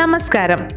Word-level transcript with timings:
നമസ്കാരം. 0.00 0.68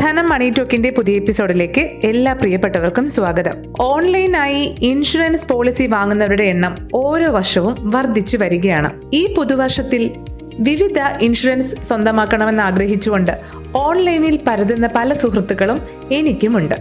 ധനം 0.00 0.28
മണി 0.28 0.50
ടോക്കിന്റെ 0.50 0.90
പുതിയ 0.90 1.16
എപ്പിസോഡിലേക്ക് 1.16 1.80
എല്ലാ 1.80 2.32
പ്രിയപ്പെട്ടവർക്കും 2.32 3.08
സ്വാഗതം. 3.08 3.56
ഓൺലൈനായി 3.80 4.76
ഇൻഷുറൻസ് 4.82 5.48
പോളിസി 5.48 5.86
വാങ്ങുന്നവരുടെ 5.86 6.42
എണ്ണം 6.42 6.88
ഓരോ 6.94 7.32
വർഷവും 7.32 7.76
വർദ്ധിച്ചു 7.80 8.36
വരികയാണ്. 8.36 9.02
ഈ 9.14 9.34
പുതുവർഷത്തിൽ 9.36 10.10
വിവിധ 10.58 10.98
ഇൻഷുറൻസ് 11.20 11.76
സ്വന്തമാക്കണമെന്ന് 11.82 12.62
ആഗ്രഹിച്ചുകൊണ്ട് 12.62 13.38
ഓൺലൈനിൽ 13.74 14.40
പരതുന്ന 14.46 14.88
പല 14.94 15.12
സുഹൃത്തുക്കളും 15.12 15.82
എനിക്കുമുണ്ട്. 16.12 16.74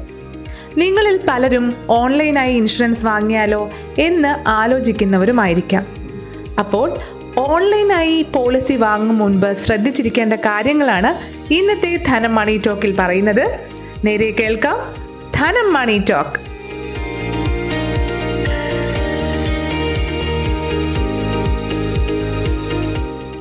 നിങ്ങളിൽ 0.77 1.19
പലരും 1.27 1.73
ഓൺലൈനായി 1.89 2.55
ഇൻഷുറൻസ് 2.55 3.05
വാങ്ങിയാലോ 3.05 3.69
എന്ന് 3.99 4.49
ആലോചിക്കുന്നവരുമായിരിക്കാം. 4.49 5.87
അപ്പോൾ 6.59 6.97
ഓൺലൈനായി 7.37 8.25
പോളിസി 8.35 8.73
വാങ്ങും 8.73 9.17
മുൻപ് 9.17 9.53
ശ്രദ്ധിച്ചിരിക്കേണ്ട 9.53 10.33
കാര്യങ്ങളാണ് 10.33 11.36
ഇന്നത്തെ 11.51 12.00
ധനം 12.07 12.36
മണി 12.36 12.61
ടോക്കിൽ 12.68 12.96
പറയുന്നത് 13.00 13.60
നേരെ 14.05 14.32
കേൾക്കാം. 14.32 14.78
ധനം 15.36 15.74
മണി 15.74 16.01
ടോക്ക്. 16.10 16.39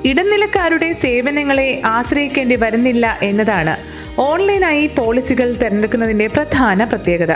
ഇടനിലക്കാരുടെ 0.09 0.93
സേവനങ്ങളെ 0.93 1.83
ആശ്രയിക്കേണ്ടി 1.85 2.57
വരുന്നില്ല 2.57 3.19
എന്നതാണ് 3.23 3.77
ഓൺലൈനായി 4.21 4.87
പോളിസികൾ 4.87 5.53
തിരഞ്ഞെടുക്കുന്നതിന്റെ 5.53 6.27
പ്രധാന 6.27 6.85
പ്രത്യേകത. 6.85 7.35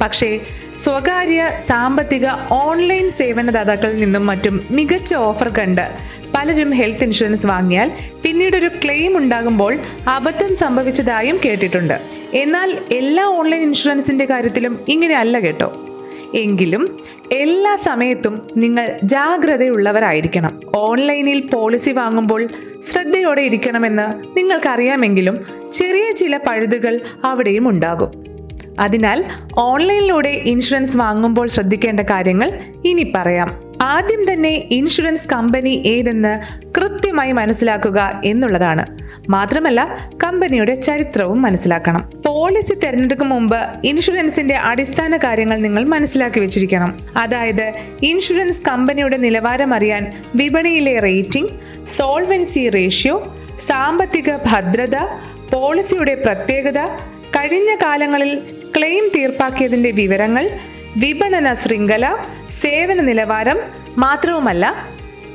പക്ഷേ 0.00 0.40
സ്വകാര്യ 0.78 1.50
സാമ്പത്തിക 1.58 2.26
ഓൺലൈൻ 2.50 3.08
സേവനദാതാക്കളിൽ 3.08 4.00
നിന്നും 4.00 4.26
മറ്റും 4.26 4.66
മികച്ച 4.70 5.14
ഓഫർ 5.14 5.48
കണ്ട് 5.48 5.90
പലരും 6.34 6.70
ഹെൽത്ത് 6.70 7.04
ഇൻഷുറൻസ് 7.04 7.46
വാങ്ങിയാൽ 7.46 7.92
പിന്നീട് 8.30 8.56
ഒരു 8.56 8.70
ക്ലെയിം 8.84 9.16
ഉണ്ടാകുമ്പോൾ 9.16 9.78
അബദ്ധം 10.08 10.56
സംഭവിച്ചതായും 10.56 11.40
കേട്ടിട്ടുണ്ട്. 11.44 12.00
എന്നാൽ 12.34 12.78
എല്ലാ 12.92 13.24
ഓൺലൈൻ 13.24 13.62
ഇൻഷുറൻസിന്റെ 13.62 14.24
കാര്യത്തിലും 14.24 14.80
ഇങ്ങനെ 14.88 15.16
അല്ല 15.16 15.38
കേട്ടോ. 15.38 15.86
എങ്കിലും 16.34 17.02
എല്ലാ 17.32 17.76
സമയത്തും 17.76 18.48
നിങ്ങൾ 18.56 18.98
ജാഗ്രതയുള്ളവരായിരിക്കണം. 19.04 20.60
ഓൺലൈനിൽ 20.76 21.40
പോളിസി 21.52 21.90
വാങ്ങുമ്പോൾ 21.90 22.48
ശ്രദ്ധയോടെ 22.82 23.42
ഇരിക്കണമെന്ന് 23.42 24.38
നിങ്ങൾക്കറിയാമെങ്കിലും 24.38 25.40
ചെറിയ 25.72 26.12
ചില 26.12 26.36
പഴുതുകൾ 26.36 27.00
അവിടെയും 27.24 27.68
ഉണ്ടാകും. 27.68 28.24
അതിനാൽ 28.80 29.24
ഓൺലൈനിലൂടെ 29.58 30.28
ഇൻഷുറൻസ് 30.28 30.96
വാങ്ങുമ്പോൾ 30.96 31.48
ശ്രദ്ധിക്കേണ്ട 31.48 32.00
കാര്യങ്ങൾ 32.00 32.60
ഇനി 32.84 33.12
പറയാം. 33.14 33.69
ആദ്യം 33.80 34.32
തന്നെ 34.32 34.68
ഇൻഷുറൻസ് 34.70 35.28
കമ്പനി 35.28 35.82
ഏതെന്ന് 35.86 36.32
കൃത്യമായി 36.78 37.32
മനസ്സിലാക്കുക 37.32 38.20
എന്നുള്ളതാണ്. 38.24 38.98
മാത്രമല്ല 39.28 39.98
കമ്പനിയുടെ 40.24 40.74
ചരിത്രവും 40.74 41.42
മനസ്സിലാക്കണം. 41.42 42.10
പോളിസി 42.26 42.74
തിരഞ്ഞെടുക്കും 42.74 43.28
മുമ്പ് 43.28 43.58
ഇൻഷുറൻസിന്റെ 43.84 44.56
അടിസ്ഥാന 44.56 45.16
കാര്യങ്ങൾ 45.16 45.58
നിങ്ങൾ 45.58 45.84
മനസ്സിലാക്കി 45.84 46.40
വെച്ചിരിക്കണം. 46.40 46.98
അതായത് 47.16 47.72
ഇൻഷുറൻസ് 48.02 48.64
കമ്പനിയുടെ 48.68 49.16
നിലവാരം 49.16 49.74
അറിയാൻ 49.74 50.12
വിപണിയിലെ 50.34 50.98
റേറ്റിംഗ് 50.98 51.50
സോൾവൻസി 51.88 52.68
റേഷ്യോ 52.68 53.36
സാമ്പത്തിക 53.60 54.36
ഭദ്രത 54.36 54.96
പോളിസിയുടെ 55.52 56.14
പ്രത്യേകത 56.14 56.78
കഴിഞ്ഞ 57.36 57.74
കാലങ്ങളിൽ 57.74 58.38
ക്ലെയിം 58.76 59.10
തീർപ്പാക്കിയതിന്റെ 59.16 59.90
വിവരങ്ങൾ 59.90 60.50
വിപണന 60.96 61.54
ശൃംഖല 61.54 62.16
സേവന 62.50 63.00
നിലവാരം 63.00 63.58
മാത്രവുമല്ല 63.98 64.88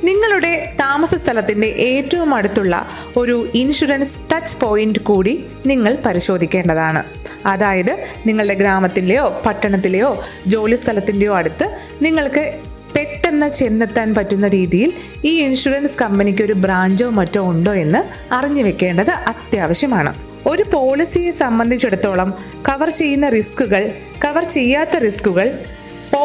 നിങ്ങളുടെ 0.04 0.72
താമസ 0.80 1.14
സ്ഥലത്തിന്റെ 1.14 1.66
ഏറ്റവും 1.66 2.34
അടുത്തുള്ള 2.34 2.88
ഒരു 3.16 3.48
ഇൻഷുറൻസ് 3.54 4.18
ടച്ച് 4.32 4.56
പോയിന്റ് 4.60 4.98
കൂടി 4.98 5.44
നിങ്ങൾ 5.66 5.98
പരിശോധിക്കേണ്ടതാണ്. 6.06 7.04
അതായത് 7.46 8.04
നിങ്ങളുടെ 8.26 8.54
ഗ്രാമത്തിലെയോ 8.54 9.42
പട്ടണത്തിലെയോ 9.46 10.24
ജോലി 10.46 10.76
സ്ഥലത്തിന്റെയോ 10.76 11.36
അടുത്ത് 11.36 11.78
നിങ്ങൾക്ക് 12.02 12.60
പെട്ടെന്ന് 12.96 13.48
ചെന്നെത്താൻ 13.48 14.14
പറ്റുന്ന 14.14 14.48
രീതിയിൽ 14.48 14.92
ഈ 15.24 15.40
ഇൻഷുറൻസ് 15.40 15.98
കമ്പനിക്ക് 15.98 16.42
ഒരു 16.42 16.52
ബ്രാഞ്ചോ 16.52 17.10
മറ്റോ 17.10 17.40
ഉണ്ടോ 17.42 17.74
എന്ന് 17.74 18.34
അറിഞ്ഞു 18.34 18.62
വെക്കേണ്ടത് 18.62 19.10
അത്യാവശ്യമാണ്. 19.10 20.14
ഒരു 20.46 20.64
പോളിസിയെ 20.72 21.30
സംബന്ധിച്ചിടത്തോളം 21.30 22.34
കവർ 22.68 22.90
ചെയ്യുന്ന 22.90 23.28
റിസ്കുകൾ 23.28 23.92
കവർ 24.24 24.44
ചെയ്യാത്ത 24.44 24.96
റിസ്കുകൾ 24.96 25.58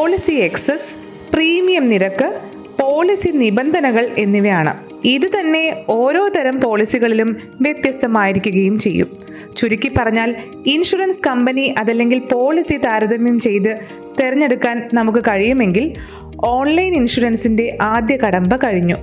പോളിസി 0.02 0.32
എക്സസ് 0.32 0.96
പ്രീമിയം 1.34 1.90
നിരക്ക് 1.90 2.40
പോളിസി 2.82 3.30
നിബന്ധനകൾ 3.30 4.12
എന്നിവയാണ്. 4.18 4.78
ഇത് 5.06 5.40
തന്നെ 5.40 5.76
ഓരോ 5.90 6.28
തരം 6.28 6.62
പോളിസികളിലും 6.62 7.38
വ്യത്യസ്തമായിരിക്കുകയും 7.62 8.80
ചെയ്യും. 8.80 9.20
ചുരുക്കി 9.58 9.92
പറഞ്ഞാൽ 9.98 10.36
ഇൻഷുറൻസ് 10.66 11.22
കമ്പനി 11.28 11.76
അതല്ലെങ്കിൽ 11.78 12.20
പോളിസി 12.20 12.78
താരതമ്യം 12.78 13.40
ചെയ്ത് 13.40 13.80
തിരഞ്ഞെടുക്കാൻ 14.20 14.90
നമുക്ക് 14.94 15.20
കഴിയുമെങ്കിൽ 15.20 15.94
ഓൺലൈൻ 16.46 16.96
ഇൻഷുറൻസിന്റെ 16.96 17.78
ആദ്യ 17.82 18.18
കടമ്പ 18.18 18.56
കഴിഞ്ഞു. 18.56 18.96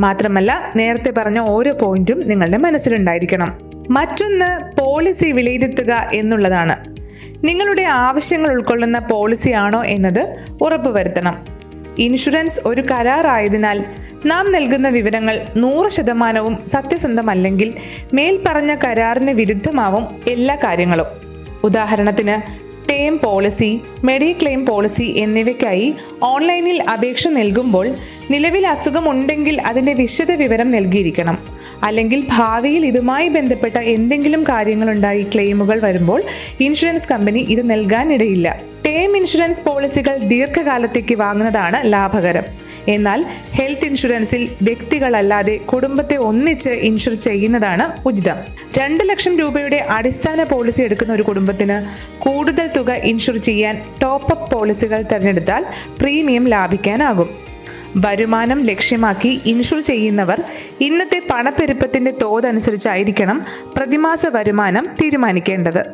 മാത്രമല്ല 0.00 0.72
നേരത്തെ 0.76 1.10
പറഞ്ഞ 1.10 1.38
ഓരോ 1.38 1.72
പോയിന്റും 1.72 2.20
നിങ്ങളുടെ 2.20 2.56
മനസ്സിലുണ്ടായിരിക്കണം. 2.56 3.58
മറ്റൊന്ന് 3.90 4.80
പോളിസി 4.80 5.32
വിലയിരുത്തുക 5.32 6.10
എന്നുള്ളതാണ്. 6.14 6.93
നിങ്ങളുടെ 7.44 7.82
ആവശ്യങ്ങൾ 7.82 8.50
ഉൾക്കൊള്ളുന്ന 8.50 8.98
പോളിസിയാണോ 8.98 9.84
എന്നത് 9.84 10.36
ഉറപ്പുവരുത്തണം. 10.60 11.46
ഇൻഷുറൻസ് 11.98 12.60
ഒരു 12.64 12.80
കരാറായതിനാൽ 12.80 13.84
നാം 14.26 14.52
നൽകുന്ന 14.52 14.88
വിവരങ്ങൾ 14.88 15.46
നൂറ് 15.56 15.90
ശതമാനവും 15.90 16.66
സത്യസന്ധമല്ലെങ്കിൽ 16.66 17.74
മേൽപ്പറഞ്ഞ 18.14 18.74
കരാറിന് 18.74 19.30
വിരുദ്ധമാവും 19.30 20.22
എല്ലാ 20.28 20.56
കാര്യങ്ങളും. 20.56 21.06
ഉദാഹരണത്തിന് 21.64 22.64
ടേം 22.90 23.18
പോളിസി 23.18 23.80
മെഡിക്ലെയിം 24.04 24.66
പോളിസി 24.66 25.02
എന്നിവയ്ക്കായി 25.02 25.94
ഓൺലൈനിൽ 26.22 26.82
അപേക്ഷ 26.82 27.28
നൽകുമ്പോൾ 27.28 27.88
നിലവിൽ 28.30 28.66
അസുഖമുണ്ടെങ്കിൽ 28.66 29.60
അതിന്റെ 29.60 29.92
വിശദ 29.92 30.32
വിവരം 30.32 30.70
നൽകിയിരിക്കണം. 30.70 31.53
അല്ലെങ്കിൽ 31.84 32.26
ഭാവിയിൽ 32.32 32.86
ഇതുമായി 32.86 33.28
ബന്ധപ്പെട്ട 33.28 33.76
എന്തെങ്കിലും 33.76 34.44
കാര്യങ്ങളുണ്ടായി 34.44 35.22
ക്ലെയിമുകൾ 35.22 35.80
വരുമ്പോൾ 35.80 36.22
ഇൻഷുറൻസ് 36.60 37.08
കമ്പനി 37.08 37.40
ഇത് 37.40 37.70
നൽകാനിടയില്ല. 37.70 38.60
ടേം 38.86 39.16
ഇൻഷുറൻസ് 39.16 39.62
പോളിസികൾ 39.62 40.16
ദീർഘകാലത്തേക്ക് 40.16 41.14
വാങ്ങുന്നതാണ് 41.14 41.92
ലാഭകരം. 41.92 42.42
എന്നാൽ 42.88 43.24
ഹെൽത്ത് 43.52 43.84
ഇൻഷുറൻസിൽ 43.84 44.48
വ്യക്തികളല്ലാതെ 44.62 45.56
കുടുംബത്തെ 45.56 46.16
ഒന്നിച്ച് 46.16 46.70
ഇൻഷുർ 46.70 47.14
ചെയ്യുന്നതാണ് 47.14 48.08
ഉചിതം. 48.08 48.36
രണ്ട് 48.78 49.08
ലക്ഷം 49.08 49.38
രൂപയുടെ 49.38 49.76
അടിസ്ഥാന 49.76 50.42
പോളിസി 50.42 50.82
എടുക്കുന്ന 50.82 51.12
ഒരു 51.12 51.22
കുടുംബത്തിന് 51.22 51.86
കൂടുതൽ 52.18 52.66
തുക 52.76 52.92
ഇൻഷുർ 52.92 53.36
ചെയ്യാൻ 53.36 53.82
ടോപ്പ് 54.02 54.32
അപ്പ് 54.32 54.54
പോളിസികൾ 54.54 55.02
തിരഞ്ഞെടുത്താൽ 55.02 55.66
പ്രീമിയം 56.00 56.48
ലാഭിക്കാനാകും. 56.48 57.43
വരുമാനം 57.96 58.62
ലക്ഷ്യമാക്കി 58.62 59.40
ഇൻഷുർ 59.46 59.80
ചെയ്യുന്നവർ 59.80 60.42
ഇന്നത്തെ 60.80 61.22
പണപ്പെരുപ്പത്തിന്റെ 61.32 62.10
തോതനുസരിച്ചായിരിക്കണം 62.22 63.44
പ്രതിമാസ 63.76 64.26
വരുമാനം 64.26 64.88
തീരുമാനിക്കേണ്ടത്. 65.02 65.84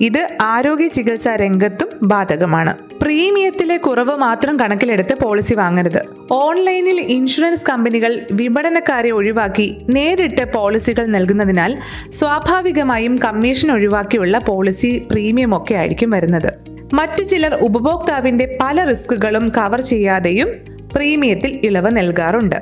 ഇത് 0.00 0.28
ആരോഗ്യ 0.40 0.88
ചികിത്സാ 0.88 1.36
രംഗത്തും 1.36 1.88
ബാധകമാണ്. 2.02 2.76
പ്രീമിയത്തിലെ 3.02 3.76
കുറവ് 3.76 4.16
മാത്രം 4.16 4.60
കണക്കിലെടുത്ത് 4.60 5.14
പോളിസി 5.22 5.54
വാങ്ങരുത്. 5.54 6.02
ഓൺലൈനിൽ 6.32 7.00
ഇൻഷുറൻസ് 7.00 7.66
കമ്പനികൾ 7.66 8.26
വിപണനക്കാരെ 8.32 9.10
ഒഴിവാക്കി 9.10 9.82
നേരിട്ട് 9.88 10.52
പോളിസികൾ 10.52 11.06
നൽകുന്നതിനാൽ 11.06 11.78
സ്വാഭാവികമായും 12.10 13.18
കമ്മീഷൻ 13.18 13.72
ഒഴിവാക്കിയുള്ള 13.72 14.38
പോളിസി 14.38 15.06
പ്രീമിയം 15.10 15.56
ഒക്കെ 15.56 15.74
ആയിരിക്കും 15.74 16.10
വരുന്നത്. 16.10 16.52
മറ്റു 16.92 17.22
ചിലർ 17.22 17.54
ഉപഭോക്താവിന്റെ 17.54 18.58
പല 18.60 18.84
റിസ്കുകളും 18.84 19.48
കവർ 19.48 19.80
ചെയ്യാതെയും 19.80 20.77
പ്രീമിയത്തിൽ 20.92 21.60
ഇളവ് 21.62 21.96
നൽകാറുണ്ട്. 21.96 22.56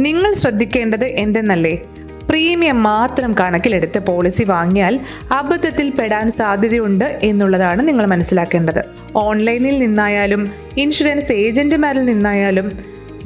നിങ്ങൾ 0.00 0.32
ശ്രദ്ധിക്കേണ്ടത് 0.32 1.04
എന്തെന്നല്ലേ? 1.04 1.82
പ്രീമിയം 2.28 2.82
മാത്രം 2.82 3.34
കണക്കിലെടുത്ത് 3.40 3.98
പോളിസി 3.98 4.44
വാങ്ങിയാൽ 4.44 5.00
അബദ്ധത്തിൽ 5.32 5.90
പെടാൻ 5.90 6.30
സാധ്യതയുണ്ട് 6.30 7.18
എന്നുള്ളതാണ് 7.22 7.88
നിങ്ങൾ 7.88 8.06
മനസ്സിലാക്കേണ്ടത്. 8.06 8.84
ഓൺലൈനിൽ 9.16 9.78
നിന്നായാലും 9.78 10.52
ഇൻഷുറൻസ് 10.78 11.32
ഏജന്റുമാരിൽ 11.32 12.04
നിന്നായാലും 12.04 12.72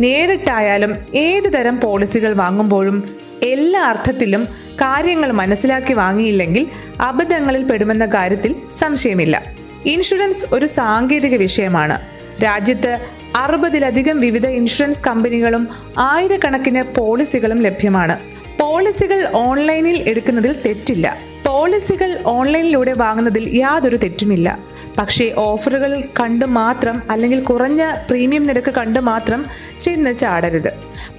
നേരിട്ടായാലും 0.01 0.97
ഏതു 1.15 1.49
തരം 1.49 1.81
പോളിസികൾ 1.81 2.33
വാങ്ങുമ്പോഴും 2.33 3.17
എല്ലാ 3.43 3.81
അർത്ഥത്തിലും 3.81 4.45
കാര്യങ്ങൾ 4.75 5.33
മനസ്സിലാക്കി 5.33 5.93
വാങ്ങിയില്ലെങ്കിൽ 5.93 6.67
അബദ്ധങ്ങളിൽ 7.01 7.63
പെടുമെന്ന 7.63 8.07
കാര്യത്തിൽ 8.07 8.55
സംശയമില്ല. 8.73 9.43
ഇൻഷുറൻസ് 9.87 10.47
ഒരു 10.53 10.67
സാങ്കേതിക 10.67 11.37
വിഷയമാണ്. 11.37 12.01
രാജ്യത്ത് 12.45 12.99
അറുപതിലധികം 13.37 14.21
വിവിധ 14.21 14.47
ഇൻഷുറൻസ് 14.47 15.05
കമ്പനികളും 15.05 15.69
ആയിരക്കണക്കിന് 15.99 16.83
പോളിസികളും 16.83 17.61
ലഭ്യമാണ്. 17.61 18.19
പോളിസികൾ 18.61 19.29
ഓൺലൈനിൽ 19.35 20.09
എടുക്കുന്നതിൽ 20.09 20.57
തെറ്റില്ല. 20.67 21.17
പോളിസികൾ 21.47 22.19
ഓൺലൈനിലൂടെ 22.27 22.93
വാങ്ങുന്നതിൽ 22.93 23.57
യാതൊരു 23.57 23.97
തെറ്റുമില്ല. 23.97 24.59
പക്ഷേ 24.99 25.35
ഓഫറുകൾ 25.37 26.03
കണ്ടു 26.21 26.45
മാത്രം 26.45 27.03
അല്ലെങ്കിൽ 27.11 27.41
കുറഞ്ഞ 27.41 27.93
പ്രീമിയം 28.11 28.47
നിരക്ക് 28.47 28.75
കണ്ടു 28.75 29.01
മാത്രം 29.01 29.47
ചെന്ന് 29.81 30.17
ചാടരുത്. 30.17 30.73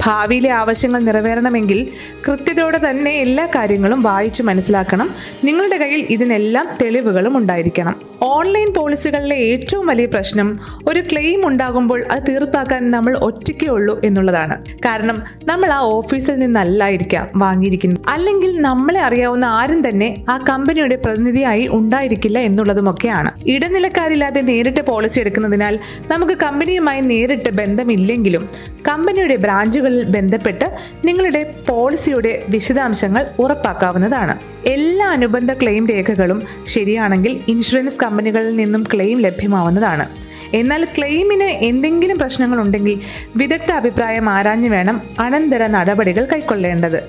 ഭാവിയിലെ 0.06 0.50
ആവശ്യങ്ങൾ 0.50 1.00
നിറവേറണമെങ്കിൽ 1.00 1.90
കൃത്യതയോടെ 2.28 2.90
തന്നെ 2.90 3.12
എല്ലാ 3.12 3.46
കാര്യങ്ങളും 3.46 4.02
വായിച്ചു 4.02 4.44
മനസ്സിലാക്കണം. 4.44 5.16
നിങ്ങളുടെ 5.44 5.78
കയ്യിൽ 5.78 6.06
ഇതിനെല്ലാം 6.10 6.70
തെളിവുകളും 6.82 7.38
ഉണ്ടായിരിക്കണം. 7.38 8.13
ഓൺലൈൻ 8.24 8.74
പോളിസികളിലെ 8.74 9.36
ഏറ്റവും 9.36 9.88
വലിയ 9.88 10.06
പ്രശ്നം 10.06 10.60
ഒരു 10.88 11.00
ക്ലെയിം 11.00 11.48
ഉണ്ടാകുമ്പോൾ 11.48 12.04
അത് 12.12 12.24
തീർപ്പാക്കാൻ 12.30 12.92
നമ്മൾ 12.92 13.18
ഒറ്റയ്ക്കേ 13.18 13.68
ഉള്ളൂ 13.68 14.02
എന്നുള്ളതാണ്. 14.04 14.56
കാരണം 14.86 15.24
നമ്മൾ 15.44 15.70
ആ 15.72 15.80
ഓഫീസിൽ 15.80 16.36
നിന്നല്ലായിരിക്കാം 16.36 17.30
വാങ്ങിയിരിക്കുന്നത്. 17.36 18.00
അല്ലെങ്കിൽ 18.10 18.62
നമ്മളെ 18.62 19.02
അറിയാവുന്ന 19.02 19.46
ആരും 19.46 19.90
തന്നെ 19.90 20.26
ആ 20.30 20.46
കമ്പനിയുടെ 20.50 20.96
പ്രതിനിധിയായി 20.96 21.68
ഉണ്ടായിരിക്കില്ല 21.72 22.40
എന്നുള്ളതുമൊക്കെയാണ്. 22.40 23.32
ഇടനിലക്കാരില്ലാതെ 23.46 24.42
നേരിട്ട് 24.42 24.82
പോളിസി 24.82 25.20
എടുക്കുന്നതിനാൽ 25.20 25.80
നമുക്ക് 26.08 26.34
കമ്പനിയുമായി 26.34 27.02
നേരിട്ട് 27.02 27.50
ബന്ധമില്ലെങ്കിലും 27.50 28.50
കമ്പനിയുടെ 28.88 29.36
ബ്രാഞ്ചുകളിൽ 29.36 30.04
ബന്ധപ്പെട്ട് 30.04 30.66
നിങ്ങളുടെ 31.06 31.56
പോളിസിയുടെ 31.70 32.44
വിശദാംശങ്ങൾ 32.50 33.26
ഉറപ്പാക്കാവുന്നതാണ്. 33.40 34.40
എല്ലാ 34.66 35.10
അനുബന്ധ 35.10 35.54
ക്ലെയിം 35.54 35.88
രേഖകളും 35.88 36.44
ശരിയാണെങ്കിൽ 36.66 37.40
ഇൻഷുറൻസ് 37.48 38.00
കമ്പനികളിൽ 38.14 38.56
നിന്നും 38.56 38.84
ക്ലെയിം 38.94 39.20
ലഭ്യമാവുന്നതാണ്. 39.20 40.06
എന്നാൽ 40.54 40.86
ക്ലെയിമിന് 40.86 41.44
എന്തെങ്കിലും 41.44 42.18
പ്രശ്നങ്ങളുണ്ടെങ്കിൽ 42.18 43.00
വിദഗ്ധ 43.36 43.72
അഭിപ്രായം 43.72 44.30
ആരാഞ്ഞു 44.30 44.70
വേണം 44.70 45.02
അനന്തര 45.20 45.68
നടപടികൾ 45.68 46.28
കൈക്കൊള്ളേണ്ടത്. 46.34 47.04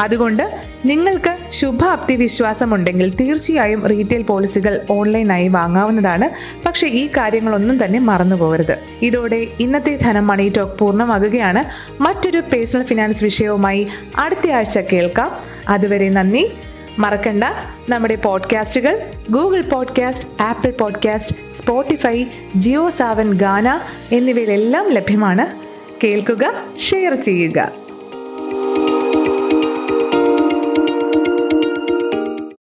അതുകൊണ്ട് 0.00 0.58
നിങ്ങൾക്ക് 0.84 1.36
ശുഭാപ്തി 1.50 2.16
വിശ്വാസമുണ്ടെങ്കിൽ 2.16 3.14
തീർച്ചയായും 3.14 3.86
റീറ്റെയിൽ 3.86 4.22
പോളിസികൾ 4.22 4.80
ഓൺലൈനായി 4.90 5.48
വാങ്ങാവുന്നതാണ്. 5.48 6.30
പക്ഷേ 6.66 6.86
ഈ 6.86 7.06
കാര്യങ്ങളൊന്നും 7.06 7.84
തന്നെ 7.84 7.98
മറന്നുപോകരുത് 7.98 8.78
ഇതോടെ 9.02 9.46
ഇന്നത്തെ 9.60 9.98
ധനം 10.02 10.26
മണി 10.26 10.52
ടോക്ക് 10.56 10.78
പൂർണമാകുകയാണ്. 10.78 11.64
മറ്റൊരു 12.02 12.40
പേഴ്സണൽ 12.40 12.82
ഫിനാൻസ് 12.82 13.24
വിഷയവുമായി 13.24 13.86
അടുത്തയാഴ്ച 14.18 14.78
കേൾക്കാം. 14.78 15.30
അതുവരെ 15.68 16.08
നന്ദി. 16.08 16.50
മറക്കണ്ട. 16.98 17.44
നമ്മുടെ 17.88 18.14
പോഡ്കാസ്റ്റുകൾ 18.14 19.10
Google 19.30 19.60
podcast 19.60 20.42
Apple 20.42 20.70
podcast 20.70 21.36
Spotify 21.54 22.24
Jio 22.56 22.88
Saavn 22.88 23.30
Gaana 23.30 23.80
എന്നിവയിലെല്ലാം 24.12 24.88
ലഭ്യമാണ്. 24.88 25.46
കേൾക്കുക 26.04 26.52
ഷെയർ 26.78 27.14
ചെയ്യുക. 27.14 27.79